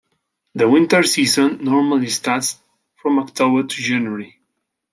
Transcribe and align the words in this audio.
The 0.55 0.67
winter 0.67 1.03
season 1.03 1.63
normally 1.63 2.09
starts 2.09 2.59
from 2.95 3.19
October 3.19 3.61
to 3.67 3.75
January. 3.83 4.39